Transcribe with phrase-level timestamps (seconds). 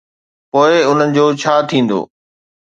[0.51, 1.99] پوءِ انهن جو ڇا ٿيندو؟